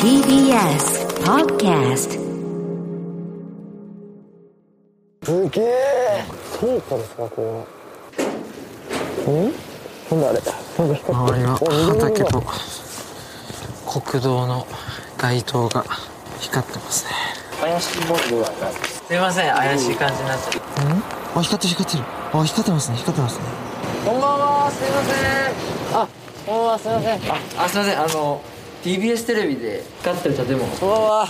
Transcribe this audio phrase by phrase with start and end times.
[0.00, 2.20] TBS Podcast
[5.24, 6.24] すげえ。
[6.58, 7.66] 倉庫ですかこ
[9.26, 9.52] れん？
[10.10, 10.40] なんだあれ。
[10.78, 12.42] 周り畑と
[14.00, 14.66] 国道の
[15.18, 15.84] 街灯が
[16.40, 17.10] 光ってますね。
[17.60, 21.02] 怪しいボールはないすいません怪しい感じになっちゃううん？
[21.38, 22.04] あ光ってる光ってる。
[22.32, 23.44] あ光ってますね光ってますね。
[24.04, 26.00] こんばんはすいません。
[26.02, 26.08] あ
[26.46, 27.20] こんばんはすいません。
[27.30, 28.00] ああすいません。
[28.00, 28.42] あの
[28.82, 30.74] TBS テレビで光ってる建物。
[30.74, 31.28] すこんばんは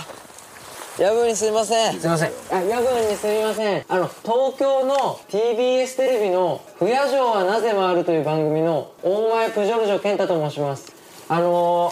[0.97, 1.95] 夜分にすいません。
[1.95, 2.31] いません。
[2.51, 3.85] あ夜分にすみません。
[3.87, 10.91] あの東京の TBS テレビの「不夜城はなぜ回る」という番組の大前プジョルジョ健太と申します。
[11.29, 11.91] あの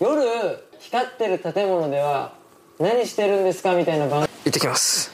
[0.00, 2.32] ー、夜光ってる建物では
[2.80, 5.12] 何してるんですかみたいな番行ってきます。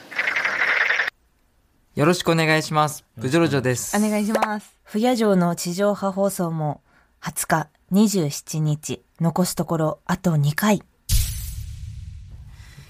[1.93, 3.05] よろしくお願いします。
[3.21, 3.95] プジョルジョです。
[3.95, 4.75] お願いします。
[4.85, 6.81] 不夜城の地上波放送も
[7.21, 10.77] 20日、27日、残すところあと2回。
[10.77, 10.81] い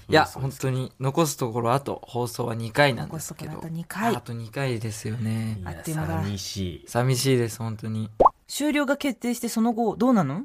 [0.08, 6.22] や本当に残すところあと放送は2回なんですけど残すところあと2回あと2回ですよねあっという間だ。
[6.22, 6.84] 寂しい。
[6.88, 8.10] 寂しいです本当に
[8.48, 10.44] 終了が決定してその後どうなの？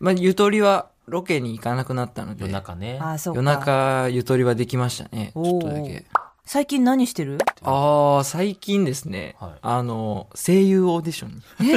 [0.00, 2.98] まあゆとりはロケに行かなくなったので夜中ね。
[3.00, 3.38] ああ、そうか。
[3.38, 6.06] 夜中ゆとりはできましたねちょっとだけ
[6.48, 7.36] 最近何してる？
[7.60, 11.74] ああ最近ですね、はいあの声優オーディションに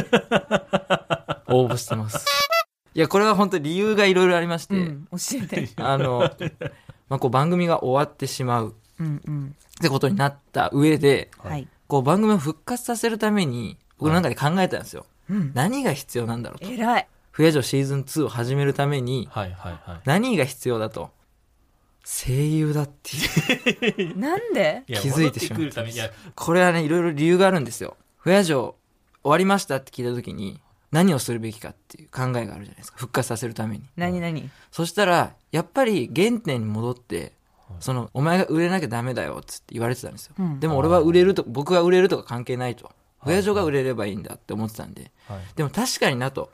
[1.54, 2.26] 応募してます
[2.94, 5.70] いやこれは本当理由がいろいろありまして、うん、教えて。
[5.76, 6.32] あの、
[7.10, 9.56] まあ、こう番組が終わってしまううんうん。
[9.78, 11.68] ってことになった上ではい。
[11.90, 15.52] こう番組を復活させるために僕の中で考えたんですよ、うん。
[15.54, 17.08] 何が必要なんだろうと偉い。
[17.32, 20.02] 不夜城シーズン2を始めるためにはいはいはい。
[20.06, 21.12] 何が必要だと
[22.04, 23.16] 声優だって
[24.02, 24.18] いう。
[24.20, 24.84] なんで？
[24.88, 27.96] 気づいてしまってくるたこれはねいろいろ理由があるんですよ。
[28.18, 28.76] 不夜城
[29.24, 30.60] 終わりましたって聞いた時に
[30.92, 32.98] 何をするべきかっていう考えがあるじゃないですか。
[32.98, 33.84] 復活させるために。
[33.96, 34.50] 何何？
[34.72, 37.34] そしたらやっぱり原点に戻って
[37.80, 40.60] そのお前が売れなきゃダメだよっつって言われてたんですよ、うん。
[40.60, 42.92] でも俺は売れると僕が売れるとか関係ないと。
[43.24, 45.12] 不夜城が売れればいいんだって思ってたんで。
[45.28, 45.40] はい。
[45.56, 46.52] でも確かになと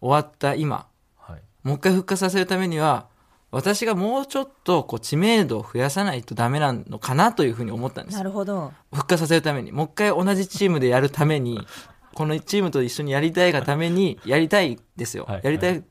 [0.00, 0.86] 終わった今。
[1.18, 1.40] はい。
[1.62, 3.06] もう一回復活させるためには
[3.52, 8.16] 私がもうちょっとこう知名度を増やさないとダメなのかなというふうに思ったんです。
[8.16, 8.72] なるほど。
[8.92, 11.66] 復活させるためにもう一回同じチームでやるために
[12.14, 15.40] このチームと一緒にやりたいがためにやりたいですよ、はい。
[15.42, 15.82] やりたい、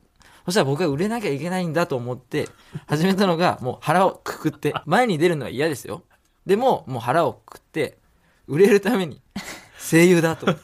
[0.44, 2.48] そしたら僕が売れなきゃいけないんだと思って
[2.86, 6.02] 始めたのがもう腹をくくって 前に出るのは嫌ですよ。
[6.46, 7.98] でももう腹をくくって
[8.46, 9.20] 売れるために
[9.78, 10.46] 声優だと。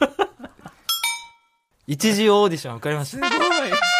[1.87, 3.96] 一次オーディション受かりました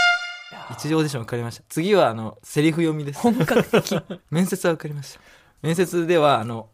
[0.71, 4.01] 一次オーディション受かりました次はあのセリフ読みです本格的。
[4.31, 5.21] 面接は受かりました
[5.63, 6.69] 面接ではあの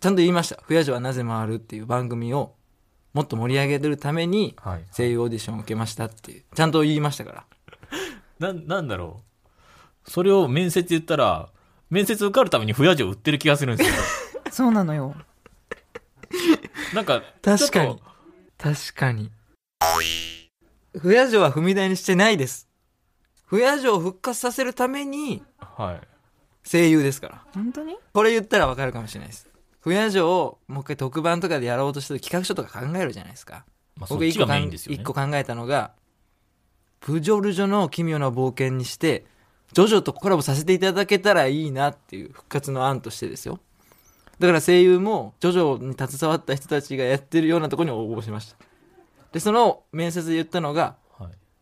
[0.00, 2.54] ちゃんと言いました「不夜城はなぜ回る」っていう番組を
[3.14, 4.84] もっと盛り上げるためにはい。
[4.94, 7.44] 声優オーディションを受けましたっていうちゃんと言いましたから
[8.38, 9.22] なん、なんだろ
[10.06, 10.10] う。
[10.10, 11.50] それを面接言ったら、
[11.90, 13.96] 面接受かるために不夜城売ってる気がするんですよ。
[14.52, 15.14] そうなのよ。
[16.94, 18.00] なんか、確かに
[18.58, 19.30] 確かに
[20.98, 22.65] 不夜城は踏み台にしてないです
[23.46, 25.82] 不夜城を復活させるためにと。
[25.82, 26.00] はい。
[26.68, 27.96] 声優ですから本当に？
[28.12, 29.48] これ言ったらわかるかもしれないです
[29.80, 33.64] 不夜城をもう一回特番とかでやろうとしてる企画書とか考えるじゃないですか
[33.96, 34.94] まあ、そっちが僕一個ね。
[34.94, 35.92] 一個考えたのが、
[37.00, 39.24] プジョルジョの奇妙な冒険にして、
[39.72, 43.58] ジョジョとコラボさせていただけたらいいなっていう復活の案としてですよ。
[44.38, 48.56] だから声優も、ジョジョに携わった人たちがやってるようなところに応募しました。
[49.32, 51.05] で、その面接で言ったのが、はい。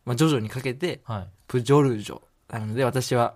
[0.05, 1.27] まあ、ジョジョにかけて、はい。
[1.47, 3.35] プジョルジョなので、私は、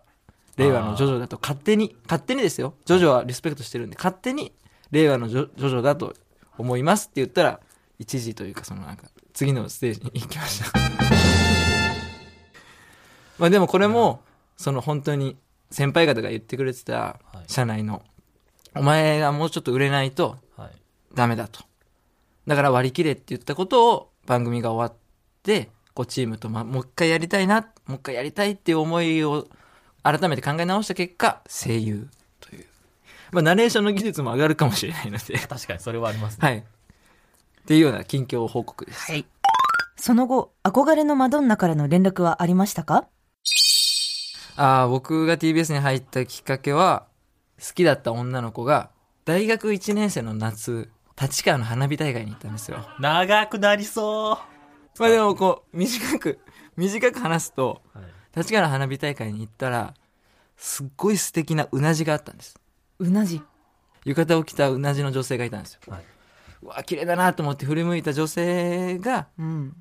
[0.57, 2.75] 令和のジョジョだと勝手に、勝手にですよ。
[2.85, 4.53] ジョジョはリスペクトしてるんで、勝手に、
[4.91, 6.13] 令和のジョジョジョだと
[6.57, 7.59] 思いますって言ったら、
[7.97, 10.79] 一時というか、そのなんか、次のステージに行きました。
[13.39, 14.21] まあでもこれも、
[14.57, 15.37] その本当に、
[15.71, 18.03] 先輩方が言ってくれてたはい、社内の、
[18.75, 20.71] お前がもうちょっと売れないとはい。
[21.15, 21.61] ダメだと。
[22.47, 24.99] だから割り切れって言ったことを番組が終わっ
[25.43, 29.49] て、こうチームと、ま、もう一回やりたいな、もう一回やりたいっていう思いを
[30.01, 32.07] 改めて考え直した結果、声優
[32.39, 32.65] という。
[33.33, 36.47] まあ、ナレーションの技術も上がるかもしれないので、 確かにそれはありますね。
[36.47, 36.59] はい。
[36.59, 36.63] っ
[37.67, 39.11] ていうような近況報告です。
[39.11, 39.25] はい。
[39.97, 43.09] その後、憧れのマドンナからの連絡はありましたか？
[44.55, 47.07] ああ、僕が TBS に入ったきっかけは、
[47.61, 48.89] 好きだった女の子が、
[49.25, 50.89] 大学1年生の夏、
[51.21, 52.87] 立川の花火大会に行ったんですよ。
[53.01, 54.58] 長くなりそう。
[54.99, 56.39] まあでもこう、短く、
[56.75, 58.03] 短く話すと、はい。
[58.37, 59.93] 立川の花火大会に行ったら、
[60.57, 62.59] すっごい素敵なうなじがあったんです。
[62.99, 63.41] うなじ？
[64.05, 65.79] 浴衣を着たうなじの女性がいたんですよ。
[65.87, 66.03] はい
[66.61, 69.75] うわ、綺麗だなと思って振り向いた女性が、うん。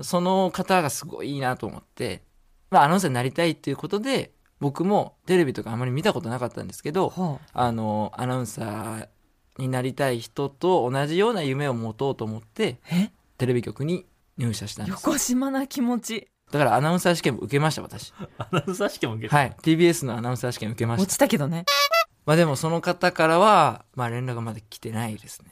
[0.00, 2.22] その方がすごいいいなと思って、
[2.70, 9.08] まあ、アナウンサーになりたいっていうことで僕もテレビとかあまり見たことなかったんですけどはあのアナウンサー
[9.58, 13.10] になりたい人と同じような夢を持とうと思ってえ？
[13.36, 14.06] テレビ局に
[14.38, 16.28] 入社したんです横島な気持ち。
[16.50, 19.36] だからアナウンサー試験も受けました私 アナウンサー試験も受けた。
[19.36, 21.64] はい TBS のアナウンサー試験受けまし落たちたけどね。
[22.26, 25.50] まあでもその方からはまあ連絡がまだ来てないですね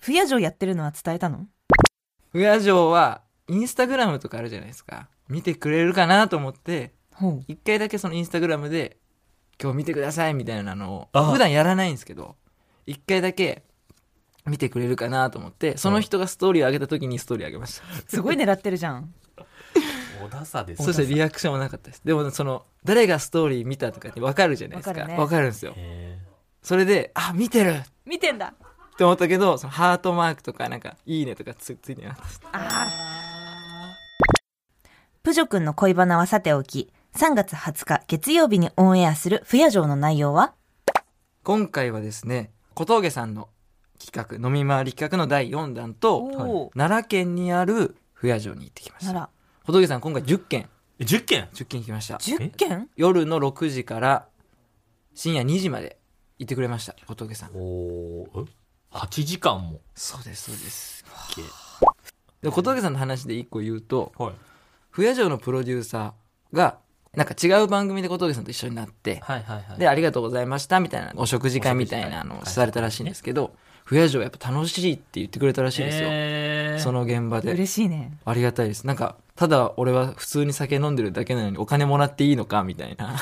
[0.00, 1.46] 不夜城やってるのは伝えたの？
[2.30, 6.94] 不夜城はインスタグラムとかあるじゃないですか見てくれるかなと思って。
[7.48, 8.98] 一回だけそのインスタグラムで
[9.62, 12.34] 今日見てくださいみたいなのをあ普段やらないんですけど
[12.86, 13.62] 一回だけ
[14.46, 17.84] 見てくれるかなと思ってその人がストーリーを上げた時にストーリー上げました。
[18.08, 19.14] すごい狙ってるじゃん。
[20.22, 22.02] 小田さですそしてリアクションはなかったです。
[22.04, 25.00] でもその誰がストーリー見たとかって分かるじゃないですか。
[25.00, 25.42] わかるね。
[25.42, 25.74] るんですよ。
[25.76, 26.18] へ
[26.62, 27.82] それであ見てる。
[28.06, 28.54] 見てんだ。
[28.94, 32.40] って思ったけどそのハートマークとかなんかいいねとかつついてなかったです。
[35.22, 40.52] プジョ君の恋バナはさておき、3月20日月曜日にオンエアする不夜城の内容は？
[41.42, 43.48] 今回はですね小峠さんの
[43.98, 46.72] 企画飲み回り企画の第4弾とおー。
[46.76, 49.12] 奈良県にある不夜城に行ってきました。
[49.12, 49.28] なら、
[49.64, 50.68] 小峠さん今回10件。
[50.98, 52.16] え10件？10件行きました。
[52.16, 52.88] 10件？
[52.96, 54.26] 夜の6時から
[55.14, 55.98] 深夜2時まで
[56.38, 57.50] 行ってくれました小峠さん。
[57.54, 58.46] おー。
[58.46, 58.48] え
[58.92, 59.80] ？8時間も。
[59.94, 61.04] そうですそうです。
[61.34, 61.42] け
[62.42, 64.32] で小峠さんの話で1個言うとはい。
[64.90, 66.78] 不夜城のプロデューサーが
[67.14, 69.78] なんか違う番組で小峠さんと一緒になってはいはいはい。
[69.78, 76.82] でありがとうございましたみたいなお食事会みたいなのをされたらしいんですけど不夜城やっぱ楽しいって言ってくれたらしいですよ、えー。
[76.82, 77.52] その現場で。
[77.52, 78.16] 嬉しいね。
[78.24, 78.86] ありがたいです。
[78.86, 83.16] なんかただ俺は普通に酒飲んでるだけなのにお金もらっていいのかみたいな。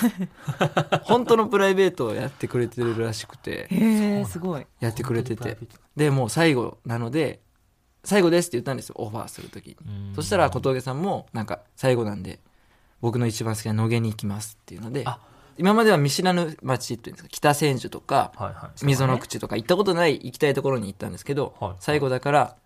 [1.03, 3.67] 本当のプライベートをやってくれてるらしくて。
[3.71, 4.67] へえ、すごい。
[4.79, 5.59] やってくれてて。
[5.97, 7.41] でもう最後なので
[8.05, 9.77] 最後ですって言ったんですよオファーする時に。
[9.85, 10.15] うん。
[10.15, 12.39] そしたら小峠さんもなんか最後なんで
[13.01, 15.19] 僕の一番好きな野毛に行きますっていうのであ
[15.59, 18.85] 今までは見知らぬ町っていうんですか北千住とかはいはい。
[18.85, 21.73] 溝の口とか行ったことない行きたいところに行ったんですけど、はい。
[21.81, 22.57] 最後だから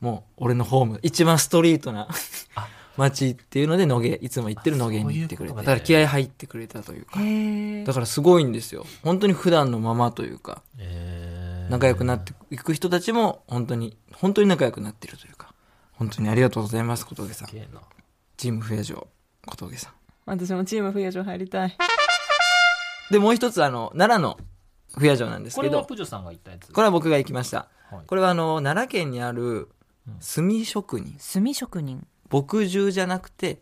[0.00, 2.08] もう俺のホーム一番ストリートな
[2.96, 7.20] 町 っていうので野毛いつも行ってる野毛に行ってくれてだから気合入ってくれたというか。
[7.86, 7.94] だ。
[7.94, 8.86] からすごいんですよ。
[9.02, 11.70] 本当に普段のままというかえー。
[11.70, 15.50] 仲良くなっていく人たちも本当に本当に仲良くなってるというか。
[15.92, 17.48] 本当にありがとうございます小峠さん。
[18.38, 19.06] チーム不夜城
[19.46, 19.92] 小峠さん。
[20.24, 21.76] 私もチーム不夜城入りたい。
[23.10, 24.38] でもう一つあの奈良の
[24.96, 26.72] 不夜城なんですこけどれはプジョさんが言ったやつ。
[26.72, 27.68] これは僕が行きました。
[27.90, 28.06] はい。
[28.06, 29.68] これはあの奈良県にある
[30.20, 31.16] 炭職人。
[31.18, 32.06] 炭職人。
[32.30, 33.60] 墨汁じゃなくて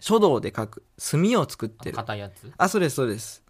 [0.00, 1.96] 書道で書く墨を作ってる。
[1.96, 2.52] 硬いやつ？
[2.56, 3.42] あそうですそうです。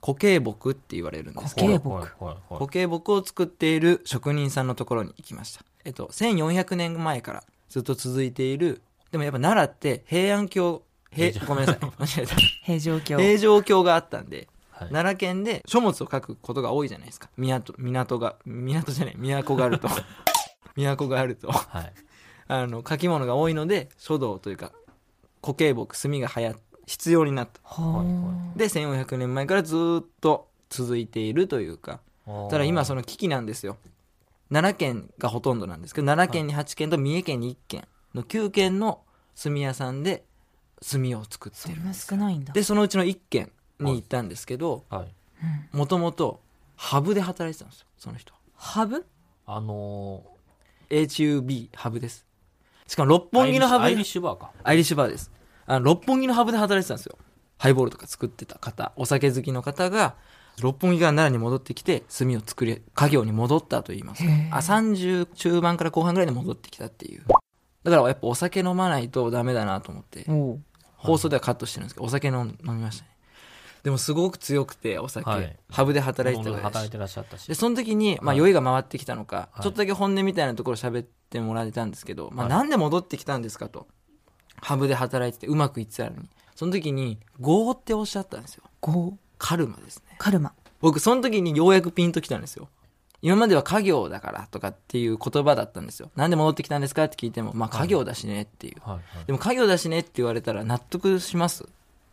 [0.00, 1.54] 固形木って言われるんです。
[1.54, 1.88] けど固形木。
[1.90, 5.64] はいはいはい固形木を作っている職人さんのところに行きました。
[5.84, 8.82] えっと1400年前からずっと続いている。
[9.10, 11.84] でもやっぱ奈良って平安京平ごめんなさい。
[11.98, 12.34] 間違えた。
[12.64, 13.18] 平城京。
[13.18, 14.48] 平城京があったんで
[14.78, 14.88] はい。
[14.90, 17.28] 奈良県で書物を書くことが多いじゃないですか。
[17.36, 19.88] 港港が港じゃない都があると。
[20.76, 21.50] 都があると。
[21.50, 21.92] はい。
[22.46, 24.72] あの書き物が多いので書道というか
[25.42, 27.60] 固形木墨が流行必要になった。
[27.64, 32.00] はで1400年前からずっと続いているというか。
[32.50, 33.76] ただ今その危機なんですよ。
[34.50, 39.02] 奈良県がほとんどなんですけど奈良県に8軒と三重県に1軒の9軒の
[39.40, 40.24] 炭屋さんで
[40.90, 42.52] 炭を作ってるそんな少ないんだ。
[42.52, 45.76] でそのうちの1軒に行ったんですけどはい。
[45.76, 46.40] もともと
[46.76, 48.32] ハブで働いてたんですよその人。
[48.32, 49.04] はハブ？
[49.46, 50.22] あの
[50.90, 52.26] HUB ハブです。
[52.86, 54.52] しかも六ー、本木のハブアイリでッシュバーか。
[54.62, 55.30] アイリッシュバーです。
[55.66, 57.18] あの六本木のハブで働いてたんですよ。
[57.58, 60.14] ハイボールとか作ってた方お酒好きの方が
[60.60, 64.24] 六本木から奈良に戻ってきて炭を作り家業に戻ったと言います。
[64.24, 67.24] かあ30中盤から後半ぐらいで戻ってきたっていう。
[67.26, 70.26] だからやっぱお酒飲まないとダメだなと思って。
[70.98, 73.10] 放送ではカットしてるんですけどお酒飲みましたね
[73.82, 75.56] でもすごく強くてお酒、はい。
[75.70, 77.46] ハブで働いてたから働いてらっしゃったし。
[77.46, 77.54] で。
[77.54, 79.62] その時に、まあ、はい酔いが回ってきたのか、はい。
[79.62, 82.56] ちょっとだけ本音みたいなところ喋ってもらえたんですけど、まあ、はい。
[82.56, 83.86] なんで戻ってきたんですかと。
[84.60, 86.28] ハブで働いててうまくいってたのに。
[86.54, 88.64] その時に「業」っておっしゃったんですよ。
[88.80, 90.16] ゴーカルマですね。
[90.18, 90.52] カルマ。
[90.80, 92.68] 僕その時にようやくピンときたんですよ。
[93.22, 96.10] 今までは家業だからとかっていう言葉だったんですよ。
[96.16, 99.24] なんで戻ってきたんですかって聞いてもまあ家業だしねっていう、はいはい。
[99.26, 101.64] でも家業だしねって言われたら納得します？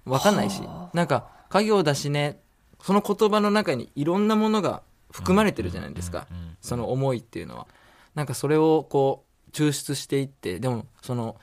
[0.05, 0.61] わかんないし。
[0.93, 2.39] なんか家業だしね
[2.81, 6.27] その言葉の中にいろんなものが含まれてるじゃないですか。
[6.61, 7.67] その思いっていうのは。
[8.15, 11.37] なんかそれをこう抽出していってでもその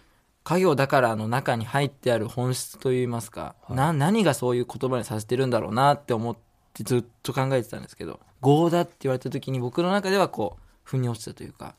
[0.45, 6.37] 家業だからの中に入ってある本質といいますか、な何がそういう言葉にさせてるんだろうなって思っ
[6.75, 11.75] てずっと考えてたんですけど「業だ」って言われた時に僕の中ではこう腑に落ちたというか。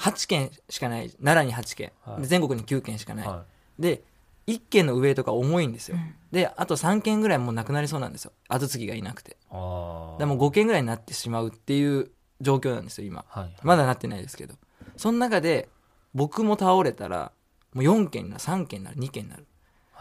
[0.00, 1.10] 8件しかない。
[1.22, 2.22] 奈良に8件、はい。
[2.22, 3.44] で全国に9件しかない、は
[3.78, 4.02] で
[4.46, 5.96] 1軒の上とか重いんですよ、
[6.30, 8.32] であと3軒ぐらいもうなくなりそうなんですよ。
[8.48, 9.30] 後継ぎがいなくて。
[9.30, 13.24] でも5軒ぐらいになってしまうっていう状況なんですよ今。
[13.28, 13.56] はい。
[13.62, 14.54] まだなってないですけど。
[14.96, 15.68] その中で
[16.14, 17.32] 僕も倒れたら
[17.72, 19.46] もう4軒になる3軒になる2軒になる。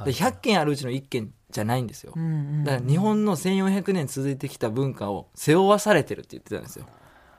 [0.05, 2.13] で100軒あるうちの1軒じゃないんですよ。
[2.15, 2.27] うんう
[2.61, 6.85] んだから日本の1400年続いてきた文化を背負わされてるって言ってたんですよ。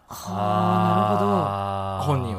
[0.08, 2.00] あ。
[2.04, 2.36] ー本人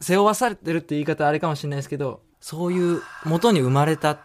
[0.00, 4.18] 背負わされてるって言い方あれかもしれないですけどそういう元に生まれたっ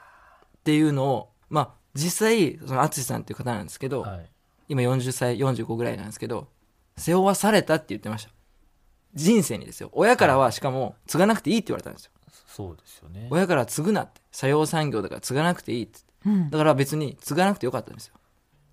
[0.63, 4.29] ていうのをまあ実際その淳さんっていう方なんですけど、はい。
[4.67, 6.48] 今40歳45ぐらいなんですけど
[6.98, 8.31] 背負わされたって言ってました。
[9.13, 9.89] 人生にですよ。
[9.93, 12.12] 親からはしかも継がなくていいって言われたんですよ。
[12.48, 13.27] そうですよね。
[13.29, 14.22] 親から継ぐなって。
[14.31, 16.00] 作用産業だから継がなくていいって。
[16.25, 16.50] うん。
[16.50, 18.15] だから別に継がなくてよかったんですよ。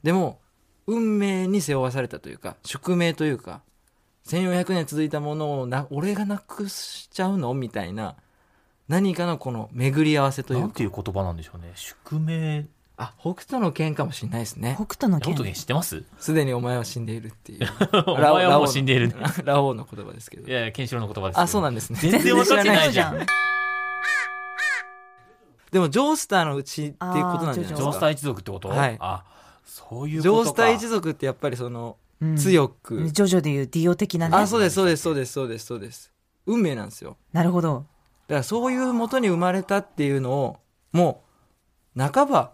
[0.02, 0.40] でも
[0.86, 3.60] 運命に背負わされたというか宿命というか
[4.26, 7.54] 1400年続いたものをな俺がなくしちゃうの？
[7.54, 8.16] みたいな
[8.92, 11.72] 何かのこの巡り合わせといなうんかていう言葉なんでしょうね。
[11.74, 12.66] 宿命。
[12.98, 14.74] あ北斗の剣かもしれないですね。
[14.76, 15.34] 北斗の剣。
[15.34, 16.04] 本知ってます？
[16.18, 17.66] すでにお前は死んでいるっていう。
[18.06, 19.14] お前はもう死んでいる。
[19.16, 20.46] ラオウのラオウの言葉ですけど。
[20.46, 21.42] いやいや、ケンシロウの言葉ですよ。
[21.42, 21.98] あそうなんですね。
[22.02, 23.26] 全然分かってないじゃん。
[25.70, 27.76] でもジョースターのうちっていうことなんじゃないですか。
[27.76, 28.68] ジョースター一族ってこと？
[28.68, 28.96] はい。
[29.00, 29.24] あ、
[29.64, 30.48] そういうジことか。
[30.48, 32.36] ョースター一族ってやっぱりそのうん。
[32.36, 34.36] 強く、ジョジョでいうディオ的なね。
[34.36, 36.12] あそうですそうですそうですそうですそうです。
[36.44, 37.16] 運命なんですよ。
[37.32, 37.78] なるほど。
[37.80, 37.91] だ
[38.32, 40.56] からそういう元に生まれたっていうのを
[40.90, 41.22] も
[41.94, 42.52] う半ば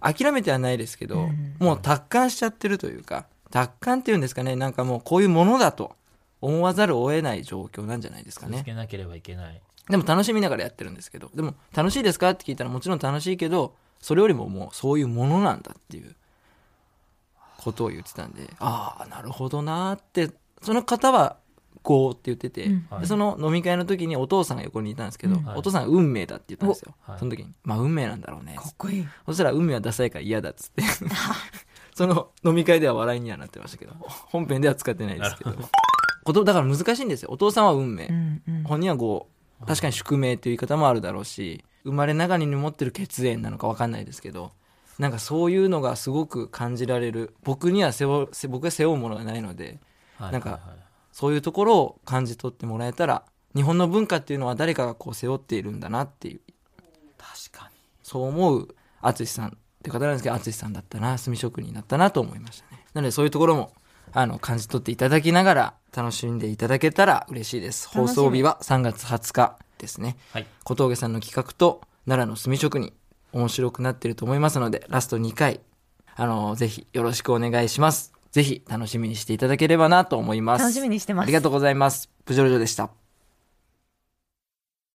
[0.00, 5.96] 諦めてはないですけど、うんもう達観しちゃってるというか達観っていうんですかねなんかもうこういうものだと
[6.40, 9.60] 思わざるを得ない状況なんじゃないですか続ねけなければいけない。
[9.90, 16.14] でも楽しみながらやってるんですけどでも楽しいですかって聞いたらもちろん楽しいけどそれよりももうそういうものなんだっていう
[17.58, 20.30] ことを言ってたんでああなるほどなーって
[20.62, 21.38] その方は
[21.82, 23.06] こうって言ってて、うん。
[23.06, 25.44] その飲み会の時にお父さんが横にいたんですけど、うん。
[25.44, 25.56] はい。
[25.58, 27.10] お父さんが運命だって言ったんですよ、お。
[27.12, 27.20] はい。
[27.20, 29.06] その時にまあ運命なんだろうねかっこいい。
[29.26, 30.82] そしたら運命はダサいから嫌だっつって。
[31.94, 35.56] その飲み会では笑いにはなってましたけど本編では使ってないですけど。
[36.24, 37.30] ことだから難しいんですよ。
[37.32, 38.62] お父さんは運命、うんうん。
[38.64, 39.28] 本人はこ
[39.62, 44.52] う確かに宿命という言い方もあるだろうし生まれながらに持ってる血縁なのか分かんないですけど
[44.98, 47.34] なんかそういうのがすごく感じられる。
[47.44, 49.78] 僕には背負僕が背負うものがないので
[50.16, 50.60] はいなんかはい。
[50.60, 50.87] はい
[51.18, 53.24] そういうところを感じ取ってもらえたら
[53.56, 56.40] 日本の文化っていうのは誰かがこう背負っているんだなっていう。
[57.18, 57.74] 確かに。
[58.04, 58.68] そう思う
[59.02, 59.50] 淳さんっ
[59.82, 62.84] て方なんですけど淳さんだったな炭職人だったなと思いましたね。
[62.94, 63.72] なのでそういうところも
[64.12, 67.88] あの感じ取っていただきながら楽しんでいただけたら嬉しいです。
[67.88, 70.16] 放送日は3月20日ですね。
[70.32, 70.46] はい。
[70.62, 72.92] 小峠さんの企画と奈良の炭職人
[73.32, 75.58] 面白くなっていると思いますのでラスト2回
[76.14, 80.62] あのぜひよろしくお願いしますぜひ楽しみにしていただければなと思います。
[80.62, 81.24] 楽しみにしてます。
[81.24, 82.10] ありがとうございます。
[82.24, 82.90] プジョルジョでした